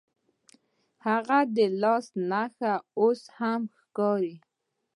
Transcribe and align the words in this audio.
هغه 1.05 1.39
د 1.55 1.57
لاس 1.81 2.05
نښه 2.29 2.73
اوس 2.99 3.21
هم 3.37 3.61
ښکاري. 3.79 4.35